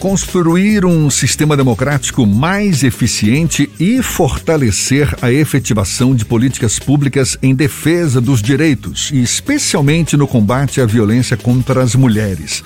[0.00, 8.20] Construir um sistema democrático mais eficiente e fortalecer a efetivação de políticas públicas em defesa
[8.20, 12.62] dos direitos, especialmente no combate à violência contra as mulheres.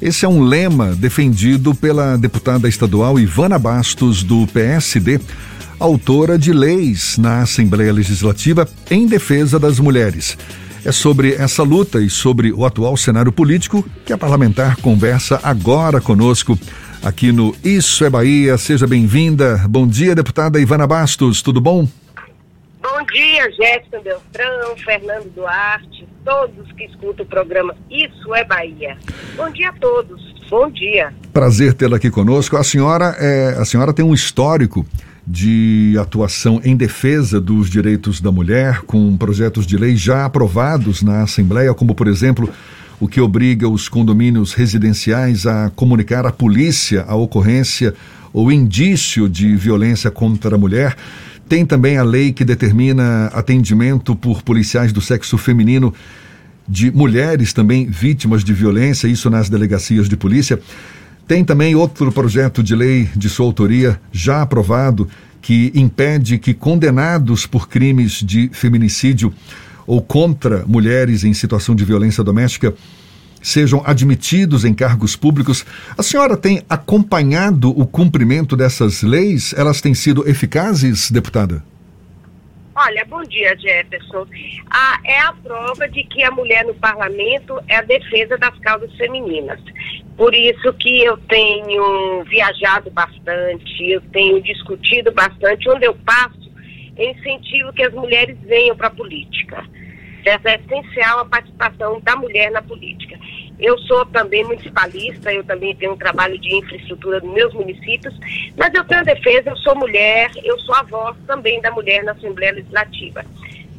[0.00, 5.20] Esse é um lema defendido pela deputada estadual Ivana Bastos, do PSD,
[5.80, 10.36] autora de leis na Assembleia Legislativa em defesa das mulheres.
[10.84, 16.00] É sobre essa luta e sobre o atual cenário político que a parlamentar conversa agora
[16.00, 16.58] conosco
[17.00, 18.58] aqui no Isso é Bahia.
[18.58, 19.64] Seja bem-vinda.
[19.68, 21.86] Bom dia, deputada Ivana Bastos, tudo bom?
[22.82, 28.98] Bom dia, Jéssica Beltrão, Fernando Duarte, todos que escutam o programa Isso é Bahia.
[29.36, 30.20] Bom dia a todos.
[30.50, 31.14] Bom dia.
[31.32, 32.56] Prazer tê-la aqui conosco.
[32.56, 34.84] A senhora, é, a senhora tem um histórico
[35.26, 41.22] de atuação em defesa dos direitos da mulher, com projetos de lei já aprovados na
[41.22, 42.50] Assembleia, como, por exemplo,
[42.98, 47.94] o que obriga os condomínios residenciais a comunicar à polícia a ocorrência
[48.32, 50.96] ou indício de violência contra a mulher.
[51.48, 55.92] Tem também a lei que determina atendimento por policiais do sexo feminino
[56.68, 60.58] de mulheres também vítimas de violência, isso nas delegacias de polícia.
[61.32, 65.08] Tem também outro projeto de lei de sua autoria já aprovado
[65.40, 69.32] que impede que condenados por crimes de feminicídio
[69.86, 72.74] ou contra mulheres em situação de violência doméstica
[73.40, 75.64] sejam admitidos em cargos públicos.
[75.96, 79.54] A senhora tem acompanhado o cumprimento dessas leis?
[79.56, 81.64] Elas têm sido eficazes, deputada?
[82.84, 84.26] Olha, bom dia, Jefferson.
[84.68, 88.92] Ah, é a prova de que a mulher no parlamento é a defesa das causas
[88.96, 89.60] femininas.
[90.16, 95.68] Por isso que eu tenho viajado bastante, eu tenho discutido bastante.
[95.70, 96.50] Onde eu passo,
[96.96, 99.64] eu incentivo que as mulheres venham para a política.
[100.24, 103.16] É essencial a participação da mulher na política.
[103.62, 108.12] Eu sou também municipalista, eu também tenho um trabalho de infraestrutura nos meus municípios,
[108.56, 112.02] mas eu tenho a defesa, eu sou mulher, eu sou a voz também da mulher
[112.02, 113.24] na Assembleia Legislativa.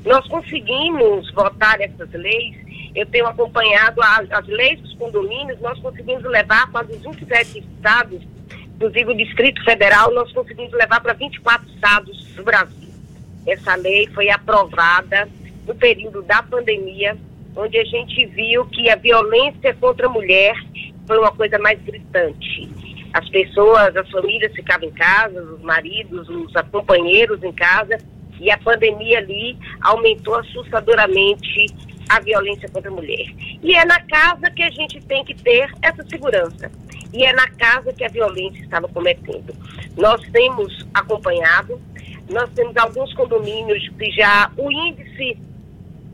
[0.05, 2.55] Nós conseguimos votar essas leis,
[2.95, 8.21] eu tenho acompanhado as, as leis dos condomínios, nós conseguimos levar para os 27 estados,
[8.75, 12.89] inclusive o Distrito Federal, nós conseguimos levar para 24 estados do Brasil.
[13.45, 15.27] Essa lei foi aprovada
[15.67, 17.17] no período da pandemia,
[17.55, 20.55] onde a gente viu que a violência contra a mulher
[21.07, 22.69] foi uma coisa mais gritante.
[23.13, 27.97] As pessoas, as famílias ficavam em casa, os maridos, os companheiros em casa,
[28.39, 31.67] e a pandemia ali aumentou assustadoramente
[32.09, 33.27] a violência contra a mulher.
[33.61, 36.71] E é na casa que a gente tem que ter essa segurança.
[37.13, 39.53] E é na casa que a violência estava cometendo.
[39.95, 41.79] Nós temos acompanhado,
[42.29, 45.37] nós temos alguns condomínios que já o índice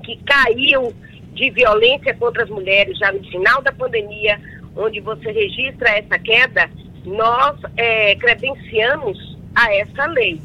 [0.03, 0.93] que caiu
[1.39, 4.39] de violência contra as mulheres já no final da pandemia,
[4.75, 6.69] onde você registra essa queda,
[7.05, 10.41] nós é, credenciamos a essa lei,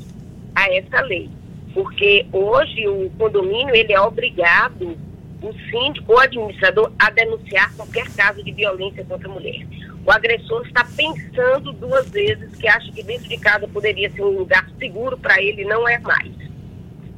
[0.54, 1.28] a essa lei.
[1.74, 4.96] Porque hoje o condomínio ele é obrigado,
[5.42, 9.66] o síndico ou administrador, a denunciar qualquer caso de violência contra a mulher.
[10.06, 14.38] O agressor está pensando duas vezes que acha que dentro de casa poderia ser um
[14.38, 16.32] lugar seguro para ele, não é mais.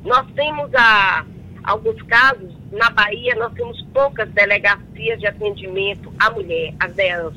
[0.03, 1.27] Nós temos a
[1.67, 7.35] alguns casos, na Bahia, nós temos poucas delegacias de atendimento à mulher, às DEANS.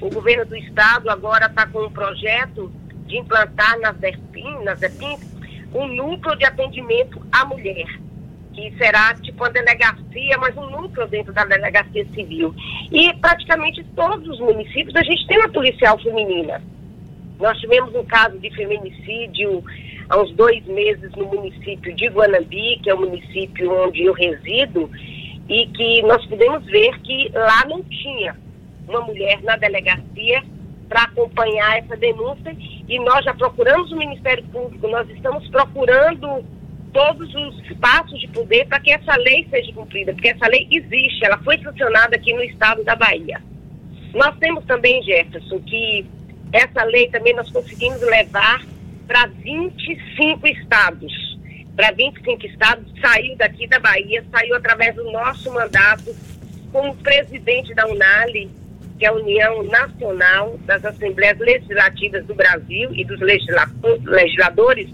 [0.00, 2.70] O governo do estado agora está com um projeto
[3.06, 5.16] de implantar nas DEPIN, nas DEPIN,
[5.72, 7.86] um núcleo de atendimento à mulher,
[8.52, 12.54] que será tipo uma delegacia, mas um núcleo dentro da delegacia civil.
[12.92, 16.62] E praticamente todos os municípios a gente tem uma policial feminina.
[17.40, 19.64] Nós tivemos um caso de feminicídio
[20.08, 24.90] há uns dois meses no município de Guanambi, que é o município onde eu resido,
[25.48, 28.36] e que nós pudemos ver que lá não tinha
[28.88, 30.42] uma mulher na delegacia
[30.88, 32.56] para acompanhar essa denúncia
[32.88, 36.44] e nós já procuramos o Ministério Público, nós estamos procurando
[36.92, 41.24] todos os espaços de poder para que essa lei seja cumprida, porque essa lei existe,
[41.24, 43.42] ela foi sancionada aqui no estado da Bahia.
[44.14, 46.06] Nós temos também, Jefferson, que
[46.52, 48.62] essa lei também nós conseguimos levar
[49.06, 51.38] para 25 estados.
[51.76, 56.14] Para 25 estados, saiu daqui da Bahia, saiu através do nosso mandato
[56.70, 58.50] como presidente da UNALI,
[58.98, 64.88] que é a União Nacional das Assembleias Legislativas do Brasil e dos legisladores,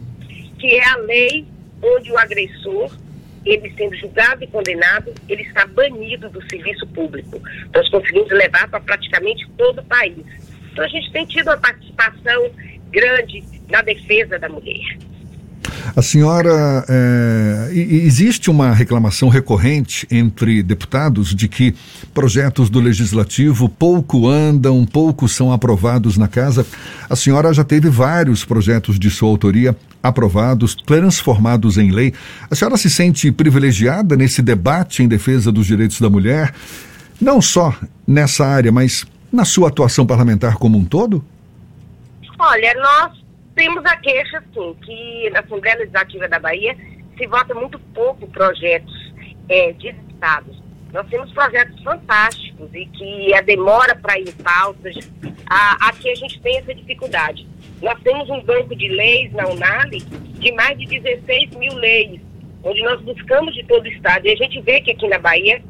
[0.58, 1.46] que é a lei
[1.82, 2.90] onde o agressor,
[3.44, 7.40] ele sendo julgado e condenado, ele está banido do serviço público.
[7.74, 10.24] Nós conseguimos levar para praticamente todo o país.
[10.72, 12.50] Então a gente tem tido uma participação
[12.90, 14.99] grande na defesa da mulher.
[15.94, 21.75] A senhora, é, existe uma reclamação recorrente entre deputados de que
[22.14, 26.67] projetos do legislativo pouco andam, pouco são aprovados na casa.
[27.08, 32.14] A senhora já teve vários projetos de sua autoria aprovados, transformados em lei.
[32.50, 36.55] A senhora se sente privilegiada nesse debate em defesa dos direitos da mulher,
[37.20, 37.75] não só
[38.06, 41.25] nessa área, mas na sua atuação parlamentar como um todo?
[42.38, 43.20] Olha, nós
[43.55, 46.76] temos a queixa, sim, que na Assembleia Legislativa da Bahia
[47.17, 49.12] se vota muito pouco projetos
[49.49, 50.61] é, de estados.
[50.93, 54.97] Nós temos projetos fantásticos e que a demora para ir em pautas,
[55.81, 57.47] aqui a gente tem essa dificuldade.
[57.81, 62.20] Nós temos um banco de leis na Unali de mais de 16 mil leis,
[62.64, 64.26] onde nós buscamos de todo o estado.
[64.26, 65.62] E a gente vê que aqui na Bahia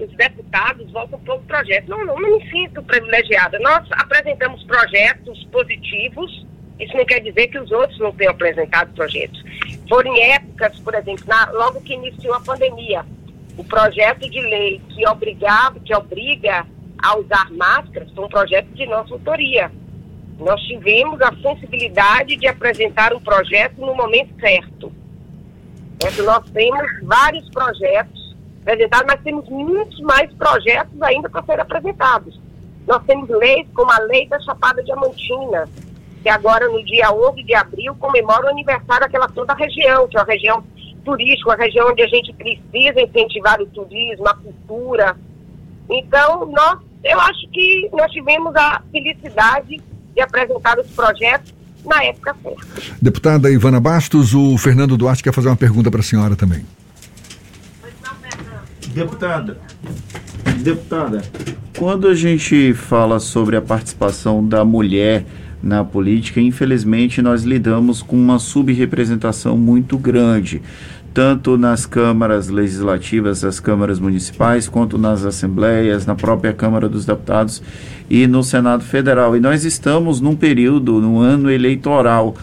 [0.00, 1.88] os deputados votam pouco projetos.
[1.88, 3.58] Não, não, não me sinto privilegiada.
[3.58, 6.46] Nós apresentamos projetos positivos
[6.78, 9.42] isso não quer dizer que os outros não tenham apresentado projetos.
[9.88, 13.04] Foram em épocas, por exemplo, na, logo que iniciou a pandemia,
[13.56, 16.66] o projeto de lei que obrigava, que obriga
[16.98, 19.70] a usar máscaras foi um projeto de nossa autoria.
[20.38, 24.92] Nós tivemos a sensibilidade de apresentar um projeto no momento certo.
[25.96, 32.40] Então, nós temos vários projetos apresentados, mas temos muitos mais projetos ainda para serem apresentados.
[32.86, 35.68] Nós temos leis como a lei da Chapada Diamantina,
[36.22, 40.16] que agora no dia 11 de abril comemora o aniversário daquela toda a região, que
[40.16, 40.64] é uma região
[41.04, 45.16] turística, uma região onde a gente precisa incentivar o turismo, a cultura.
[45.90, 49.80] Então, nós, eu acho que nós tivemos a felicidade
[50.14, 51.52] de apresentar os projetos
[51.84, 52.92] na época certa.
[53.00, 56.64] Deputada Ivana Bastos, o Fernando Duarte quer fazer uma pergunta para a senhora também.
[58.88, 59.58] Deputada,
[60.58, 61.22] deputada,
[61.78, 65.24] quando a gente fala sobre a participação da mulher
[65.62, 70.60] na política, infelizmente nós lidamos com uma subrepresentação muito grande,
[71.14, 77.62] tanto nas câmaras legislativas, as câmaras municipais, quanto nas assembleias, na própria Câmara dos Deputados
[78.10, 79.36] e no Senado Federal.
[79.36, 82.34] E nós estamos num período, num ano eleitoral.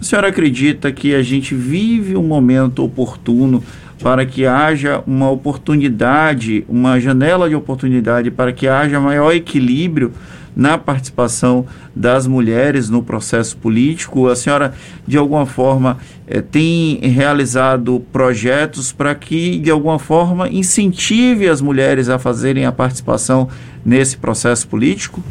[0.00, 3.62] A senhora acredita que a gente vive um momento oportuno
[4.00, 10.12] para que haja uma oportunidade, uma janela de oportunidade para que haja maior equilíbrio
[10.58, 11.64] na participação
[11.94, 14.26] das mulheres no processo político?
[14.26, 14.74] A senhora,
[15.06, 22.08] de alguma forma, eh, tem realizado projetos para que, de alguma forma, incentive as mulheres
[22.08, 23.48] a fazerem a participação
[23.84, 25.22] nesse processo político?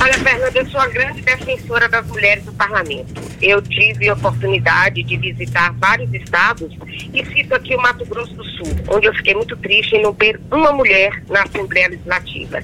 [0.00, 3.14] Olha, Fernanda, eu sou a grande defensora das mulheres do parlamento.
[3.40, 6.76] Eu tive a oportunidade de visitar vários estados
[7.12, 10.12] e cito aqui o Mato Grosso do Sul, onde eu fiquei muito triste em não
[10.12, 12.60] ver uma mulher na Assembleia Legislativa.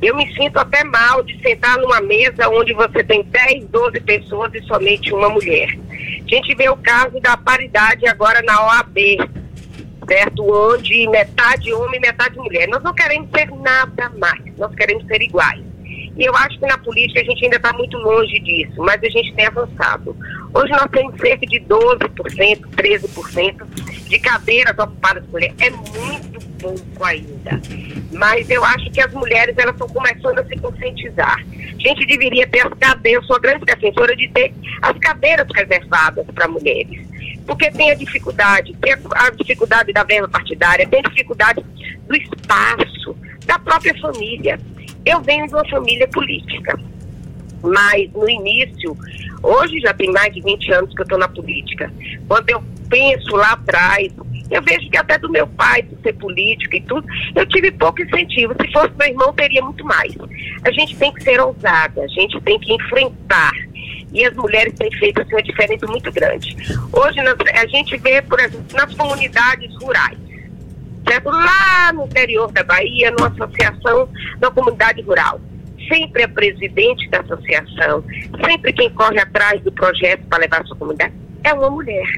[0.00, 4.52] Eu me sinto até mal de sentar numa mesa onde você tem 10, 12 pessoas
[4.54, 5.68] e somente uma mulher.
[5.90, 8.98] A gente vê o caso da paridade agora na OAB,
[10.08, 10.44] certo?
[10.44, 12.68] Onde metade homem e metade mulher.
[12.68, 15.64] Nós não queremos ser nada mais, nós queremos ser iguais.
[16.16, 19.08] E eu acho que na política a gente ainda está muito longe disso, mas a
[19.08, 20.16] gente tem avançado.
[20.54, 23.66] Hoje nós temos cerca de 12%, 13%
[24.08, 25.56] de cadeiras ocupadas por mulheres.
[25.60, 27.60] É muito pouco ainda.
[28.12, 31.38] Mas eu acho que as mulheres elas estão começando a se conscientizar.
[31.38, 36.48] A gente deveria ter as cadeiras, sou grande defensora de ter as cadeiras reservadas para
[36.48, 37.06] mulheres.
[37.46, 41.64] Porque tem a dificuldade, tem a dificuldade da verba partidária, tem a dificuldade
[42.08, 44.58] do espaço, da própria família.
[45.04, 46.78] Eu venho de uma família política,
[47.62, 48.96] mas no início,
[49.42, 51.92] hoje já tem mais de 20 anos que eu estou na política.
[52.26, 54.12] Quando eu penso lá atrás,
[54.50, 58.00] eu vejo que até do meu pai, de ser político e tudo, eu tive pouco
[58.02, 58.54] incentivo.
[58.60, 60.14] Se fosse meu irmão, teria muito mais.
[60.64, 63.52] A gente tem que ser ousada, a gente tem que enfrentar.
[64.12, 66.56] E as mulheres têm feito assim, uma diferença muito grande.
[66.92, 70.26] Hoje a gente vê, por exemplo, nas comunidades rurais
[71.06, 71.30] certo?
[71.30, 75.40] Lá no interior da Bahia, numa associação da comunidade rural.
[75.88, 78.02] Sempre a presidente da associação,
[78.44, 81.14] sempre quem corre atrás do projeto para levar a sua comunidade
[81.44, 82.08] é uma mulher.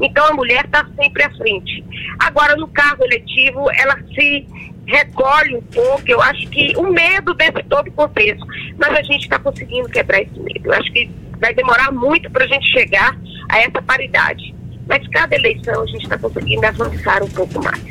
[0.00, 1.84] Então a mulher está sempre à frente.
[2.18, 4.46] Agora, no cargo eletivo, ela se
[4.86, 6.02] recolhe um pouco.
[6.06, 8.44] Eu acho que o medo desse todo contexto.
[8.76, 10.66] Mas a gente está conseguindo quebrar esse medo.
[10.66, 13.16] Eu acho que vai demorar muito para a gente chegar
[13.48, 14.54] a essa paridade.
[14.88, 17.82] Mas cada eleição a gente está conseguindo avançar um pouco mais.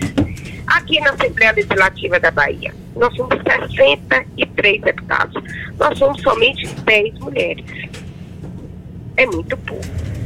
[0.66, 5.42] Aqui na Assembleia Legislativa da Bahia, nós somos 63 deputados.
[5.78, 7.66] Nós somos somente 10 mulheres.
[9.16, 10.17] É muito pouco.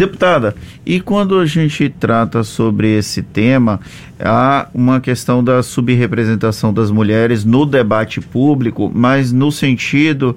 [0.00, 0.54] Deputada,
[0.86, 3.78] e quando a gente trata sobre esse tema,
[4.18, 10.34] há uma questão da subrepresentação das mulheres no debate público, mas no sentido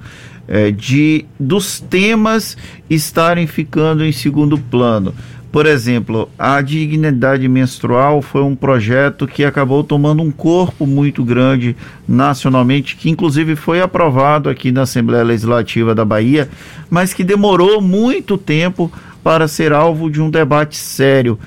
[0.50, 2.58] é, de dos temas
[2.90, 5.16] estarem ficando em segundo plano.
[5.50, 11.74] Por exemplo, a dignidade menstrual foi um projeto que acabou tomando um corpo muito grande
[12.06, 16.50] nacionalmente, que inclusive foi aprovado aqui na Assembleia Legislativa da Bahia,
[16.90, 18.92] mas que demorou muito tempo
[19.24, 21.40] para ser alvo de um debate sério.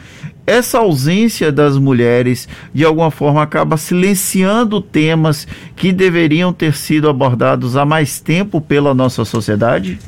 [0.47, 7.77] Essa ausência das mulheres, de alguma forma, acaba silenciando temas que deveriam ter sido abordados
[7.77, 9.99] há mais tempo pela nossa sociedade?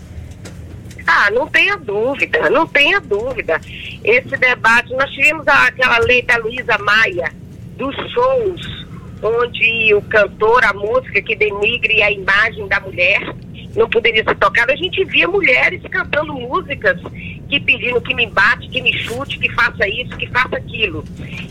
[1.05, 3.61] Ah, não tenha dúvida, não tenha dúvida.
[4.05, 7.33] Esse debate, nós tivemos aquela lei da Luísa Maia,
[7.77, 8.87] dos shows,
[9.21, 13.35] onde o cantor, a música que denigre a imagem da mulher,
[13.79, 14.73] não poderia ser tocada.
[14.73, 17.01] A gente via mulheres cantando músicas
[17.49, 21.05] que pedindo que me bate, que me chute, que faça isso, que faça aquilo.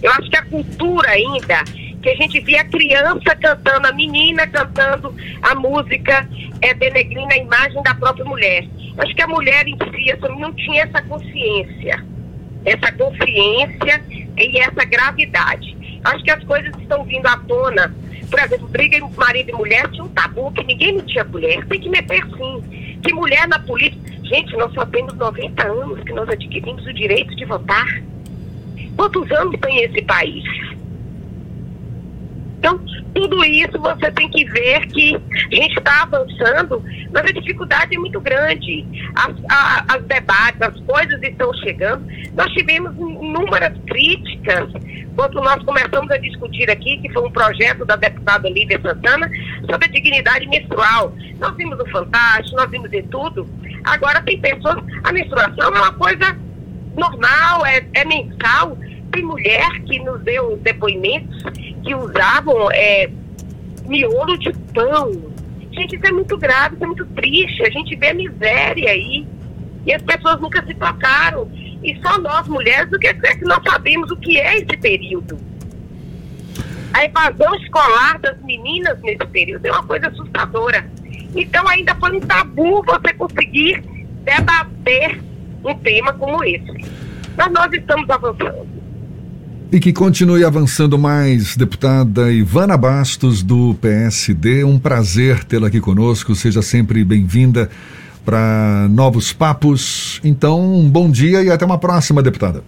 [0.04, 1.64] Eu acho que a cultura ainda,
[2.04, 6.28] que a gente via a criança cantando, a menina cantando a música,
[6.62, 8.68] é denegrindo a imagem da própria mulher.
[8.98, 12.04] Acho que a mulher em si não tinha essa consciência,
[12.66, 14.04] essa consciência
[14.38, 15.78] e essa gravidade.
[16.04, 17.96] Acho que as coisas estão vindo à tona.
[18.30, 21.66] Por exemplo, briga entre marido e mulher tinha um tabu que ninguém tinha mulher.
[21.68, 23.00] Tem que meter sim.
[23.02, 27.34] Que mulher na política Gente, nós só temos 90 anos que nós adquirimos o direito
[27.38, 27.88] de votar.
[28.98, 30.44] Quantos anos tem esse país?
[32.68, 32.80] Então,
[33.14, 36.84] tudo isso você tem que ver que a gente está avançando,
[37.14, 38.86] mas a dificuldade é muito grande.
[39.16, 42.06] As, a, as debates, as coisas estão chegando.
[42.36, 44.70] Nós tivemos inúmeras críticas
[45.16, 49.32] quando nós começamos a discutir aqui, que foi um projeto da deputada Lívia Santana,
[49.70, 51.14] sobre a dignidade menstrual.
[51.40, 53.48] Nós vimos o Fantástico, nós vimos em tudo.
[53.86, 56.38] Agora tem pessoas, a menstruação é uma coisa
[56.98, 58.04] normal, é, é.
[59.12, 61.44] Tem mulher que nos deu depoimentos
[61.88, 63.10] que usavam é,
[63.86, 65.32] miolo de pão.
[65.72, 67.64] Gente, isso é muito grave, isso é muito triste.
[67.64, 69.26] A gente vê a miséria aí.
[69.86, 71.50] E as pessoas nunca se tocaram.
[71.82, 75.40] E só nós, mulheres, o que é que nós sabemos o que é esse período.
[76.94, 80.90] A evasão escolar das meninas nesse período é uma coisa assustadora.
[81.36, 83.82] Então ainda foi um tabu você conseguir
[84.24, 85.22] debater
[85.64, 86.92] um tema como esse.
[87.38, 88.77] Mas nós estamos avançando.
[89.70, 94.64] E que continue avançando mais, deputada Ivana Bastos, do PSD.
[94.64, 96.34] Um prazer tê-la aqui conosco.
[96.36, 97.70] Seja sempre bem-vinda
[98.24, 100.22] para novos papos.
[100.24, 102.64] Então, um bom dia e até uma próxima, deputada.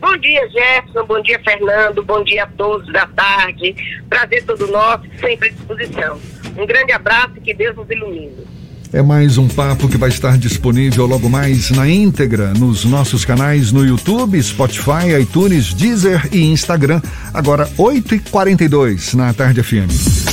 [0.00, 1.04] Bom dia, Jefferson.
[1.04, 2.04] Bom dia, Fernando.
[2.04, 3.74] Bom dia a todos da tarde.
[4.08, 6.20] Prazer todo nosso, sempre à disposição.
[6.56, 8.47] Um grande abraço e que Deus nos ilumine.
[8.92, 13.70] É mais um papo que vai estar disponível logo mais na íntegra nos nossos canais
[13.70, 17.02] no YouTube, Spotify, iTunes, Deezer e Instagram.
[17.34, 20.27] Agora 8h42 na Tarde FM.